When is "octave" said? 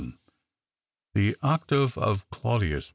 1.43-1.95